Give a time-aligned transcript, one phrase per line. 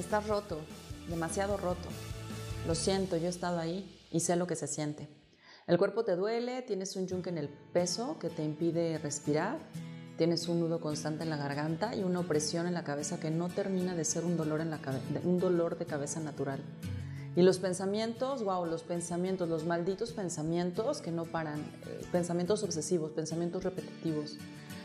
[0.00, 0.58] Estás roto,
[1.10, 1.86] demasiado roto.
[2.66, 5.10] Lo siento, yo he estado ahí y sé lo que se siente.
[5.66, 9.58] El cuerpo te duele, tienes un yunque en el peso que te impide respirar,
[10.16, 13.50] tienes un nudo constante en la garganta y una opresión en la cabeza que no
[13.50, 14.80] termina de ser un dolor, en la
[15.22, 16.60] un dolor de cabeza natural.
[17.36, 23.10] Y los pensamientos, wow, los pensamientos, los malditos pensamientos que no paran, eh, pensamientos obsesivos,
[23.10, 24.38] pensamientos repetitivos,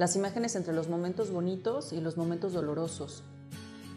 [0.00, 3.22] las imágenes entre los momentos bonitos y los momentos dolorosos.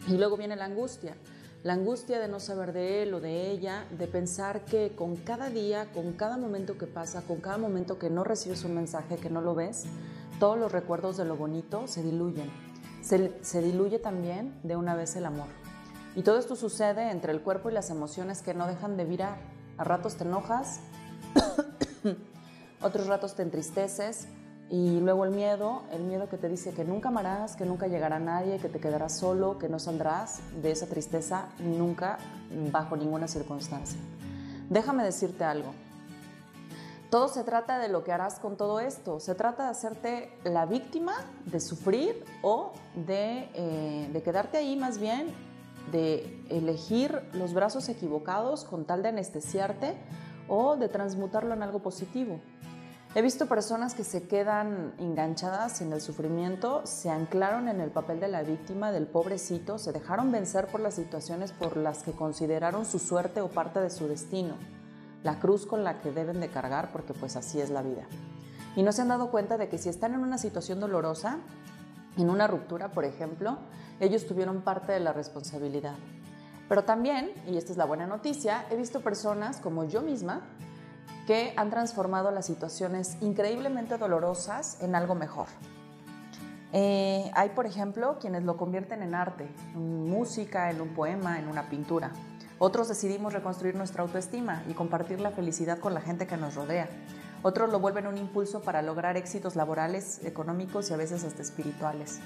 [0.08, 1.16] Y luego viene la angustia,
[1.64, 5.50] la angustia de no saber de él o de ella, de pensar que con cada
[5.50, 9.30] día, con cada momento que pasa, con cada momento que no recibes un mensaje, que
[9.30, 9.84] no lo ves,
[10.40, 12.50] todos los recuerdos de lo bonito se diluyen.
[13.02, 15.48] Se, se diluye también de una vez el amor.
[16.16, 19.38] Y todo esto sucede entre el cuerpo y las emociones que no dejan de virar.
[19.78, 20.80] A ratos te enojas,
[22.82, 24.28] otros ratos te entristeces,
[24.70, 28.20] y luego el miedo, el miedo que te dice que nunca amarás, que nunca llegará
[28.20, 32.20] nadie, que te quedarás solo, que no saldrás de esa tristeza nunca
[32.72, 34.00] bajo ninguna circunstancia.
[34.70, 35.74] Déjame decirte algo.
[37.10, 39.20] Todo se trata de lo que harás con todo esto.
[39.20, 45.00] Se trata de hacerte la víctima, de sufrir o de, eh, de quedarte ahí más
[45.00, 45.34] bien,
[45.92, 49.98] de elegir los brazos equivocados con tal de anestesiarte
[50.48, 52.40] o de transmutarlo en algo positivo.
[53.16, 58.20] He visto personas que se quedan enganchadas en el sufrimiento, se anclaron en el papel
[58.20, 62.86] de la víctima, del pobrecito, se dejaron vencer por las situaciones por las que consideraron
[62.86, 64.54] su suerte o parte de su destino,
[65.24, 68.04] la cruz con la que deben de cargar porque pues así es la vida.
[68.76, 71.40] Y no se han dado cuenta de que si están en una situación dolorosa,
[72.16, 73.58] en una ruptura por ejemplo,
[74.00, 75.96] ellos tuvieron parte de la responsabilidad.
[76.70, 80.44] Pero también, y esta es la buena noticia, he visto personas como yo misma
[81.30, 85.46] que han transformado las situaciones increíblemente dolorosas en algo mejor.
[86.74, 91.48] Eh, hay, por ejemplo, quienes lo convierten en arte, en música, en un poema, en
[91.48, 92.10] una pintura.
[92.58, 96.90] Otros decidimos reconstruir nuestra autoestima y compartir la felicidad con la gente que nos rodea.
[97.44, 102.22] Otros lo vuelven un impulso para lograr éxitos laborales, económicos y a veces hasta espirituales.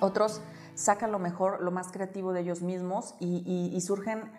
[0.00, 0.40] Otros
[0.74, 4.32] sacan lo mejor, lo más creativo de ellos mismos y surgen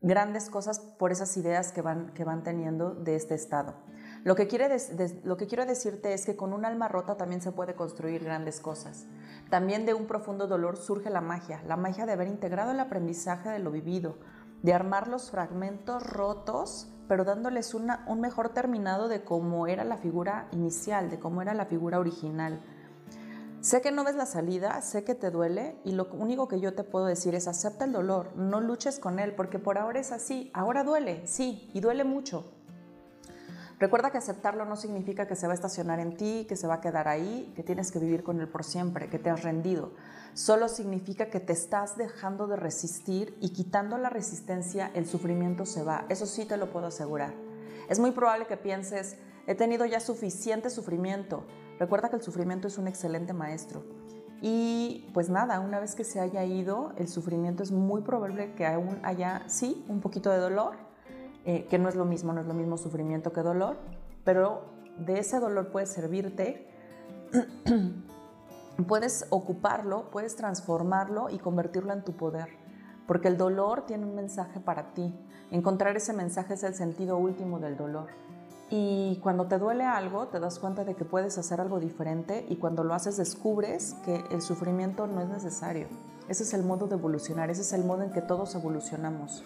[0.00, 3.74] grandes cosas por esas ideas que van, que van teniendo de este estado.
[4.22, 4.76] Lo que, quiere
[5.24, 8.60] lo que quiero decirte es que con un alma rota también se puede construir grandes
[8.60, 9.06] cosas.
[9.48, 13.48] También de un profundo dolor surge la magia, la magia de haber integrado el aprendizaje
[13.48, 14.18] de lo vivido,
[14.62, 19.96] de armar los fragmentos rotos, pero dándoles una, un mejor terminado de cómo era la
[19.96, 22.60] figura inicial, de cómo era la figura original.
[23.60, 26.72] Sé que no ves la salida, sé que te duele y lo único que yo
[26.72, 30.12] te puedo decir es acepta el dolor, no luches con él porque por ahora es
[30.12, 32.50] así, ahora duele, sí, y duele mucho.
[33.78, 36.76] Recuerda que aceptarlo no significa que se va a estacionar en ti, que se va
[36.76, 39.92] a quedar ahí, que tienes que vivir con él por siempre, que te has rendido.
[40.32, 45.82] Solo significa que te estás dejando de resistir y quitando la resistencia el sufrimiento se
[45.82, 46.06] va.
[46.08, 47.34] Eso sí te lo puedo asegurar.
[47.90, 49.16] Es muy probable que pienses,
[49.46, 51.44] he tenido ya suficiente sufrimiento,
[51.80, 53.82] Recuerda que el sufrimiento es un excelente maestro.
[54.42, 58.66] Y pues nada, una vez que se haya ido, el sufrimiento es muy probable que
[58.66, 60.74] aún haya, sí, un poquito de dolor,
[61.46, 63.78] eh, que no es lo mismo, no es lo mismo sufrimiento que dolor,
[64.24, 64.60] pero
[64.98, 66.68] de ese dolor puedes servirte,
[68.86, 72.50] puedes ocuparlo, puedes transformarlo y convertirlo en tu poder,
[73.06, 75.18] porque el dolor tiene un mensaje para ti.
[75.50, 78.08] Encontrar ese mensaje es el sentido último del dolor.
[78.70, 82.56] Y cuando te duele algo, te das cuenta de que puedes hacer algo diferente y
[82.56, 85.88] cuando lo haces descubres que el sufrimiento no es necesario.
[86.28, 89.42] Ese es el modo de evolucionar, ese es el modo en que todos evolucionamos.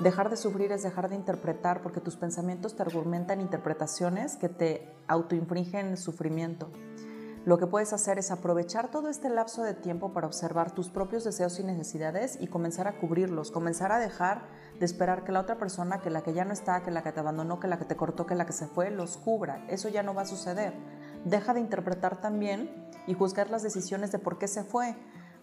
[0.00, 4.94] Dejar de sufrir es dejar de interpretar porque tus pensamientos te argumentan interpretaciones que te
[5.08, 6.68] autoinfringen sufrimiento.
[7.46, 11.22] Lo que puedes hacer es aprovechar todo este lapso de tiempo para observar tus propios
[11.22, 14.48] deseos y necesidades y comenzar a cubrirlos, comenzar a dejar
[14.80, 17.12] de esperar que la otra persona, que la que ya no está, que la que
[17.12, 19.64] te abandonó, que la que te cortó, que la que se fue, los cubra.
[19.68, 20.74] Eso ya no va a suceder.
[21.24, 24.96] Deja de interpretar también y juzgar las decisiones de por qué se fue,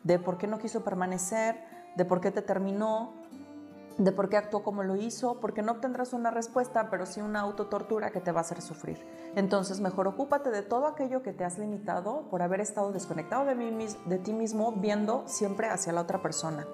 [0.03, 1.55] de por qué no quiso permanecer,
[1.95, 3.13] de por qué te terminó,
[3.97, 7.41] de por qué actuó como lo hizo, porque no obtendrás una respuesta, pero sí una
[7.41, 9.05] autotortura que te va a hacer sufrir.
[9.35, 13.55] Entonces, mejor ocúpate de todo aquello que te has limitado por haber estado desconectado de,
[14.05, 16.65] de ti mismo, viendo siempre hacia la otra persona.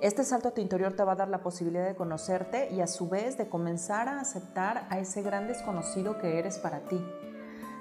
[0.00, 2.86] Este salto a tu interior te va a dar la posibilidad de conocerte y a
[2.86, 7.00] su vez de comenzar a aceptar a ese gran desconocido que eres para ti.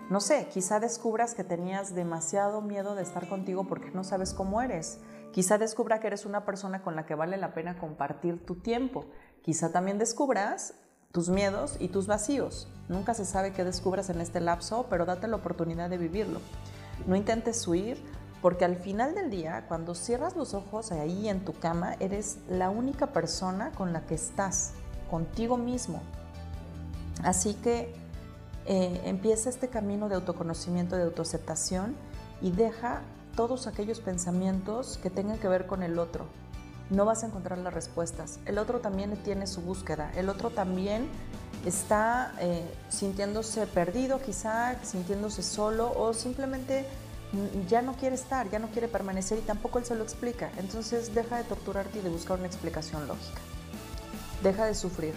[0.09, 4.61] No sé, quizá descubras que tenías demasiado miedo de estar contigo porque no sabes cómo
[4.61, 4.99] eres.
[5.31, 9.05] Quizá descubra que eres una persona con la que vale la pena compartir tu tiempo.
[9.41, 10.75] Quizá también descubras
[11.11, 12.67] tus miedos y tus vacíos.
[12.89, 16.39] Nunca se sabe qué descubras en este lapso, pero date la oportunidad de vivirlo.
[17.07, 17.97] No intentes huir,
[18.43, 22.69] Porque al final del día, cuando cierras los ojos ahí en tu cama, eres la
[22.69, 24.73] única persona con la que estás,
[25.09, 26.01] contigo mismo.
[27.23, 27.95] Así que
[28.65, 31.95] eh, empieza este camino de autoconocimiento, de autoaceptación
[32.41, 33.01] y deja
[33.35, 36.25] todos aquellos pensamientos que tengan que ver con el otro.
[36.89, 38.39] No vas a encontrar las respuestas.
[38.45, 40.11] El otro también tiene su búsqueda.
[40.15, 41.07] El otro también
[41.65, 46.85] está eh, sintiéndose perdido quizá, sintiéndose solo o simplemente
[47.67, 50.51] ya no quiere estar, ya no quiere permanecer y tampoco él se lo explica.
[50.57, 53.41] Entonces deja de torturarte y de buscar una explicación lógica.
[54.43, 55.13] Deja de sufrir,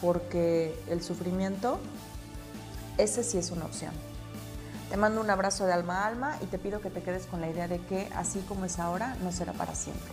[0.00, 1.78] porque el sufrimiento,
[2.98, 3.92] ese sí es una opción.
[4.90, 7.40] Te mando un abrazo de alma a alma y te pido que te quedes con
[7.40, 10.12] la idea de que así como es ahora, no será para siempre.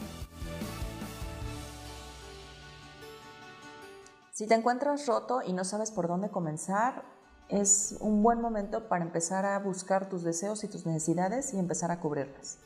[4.31, 7.03] Si te encuentras roto y no sabes por dónde comenzar,
[7.49, 11.91] es un buen momento para empezar a buscar tus deseos y tus necesidades y empezar
[11.91, 12.57] a cubrirlas.